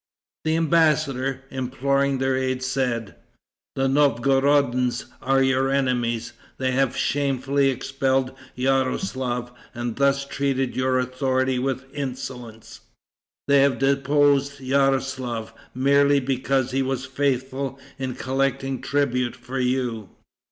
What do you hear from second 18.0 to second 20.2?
collecting tribute for you."